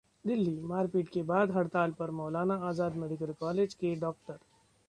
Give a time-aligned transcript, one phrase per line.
[0.27, 4.39] दिल्ली: मारपीट के बाद हड़ताल पर मौलाना आजाद मेडिकल कॉलेज के डॉक्टर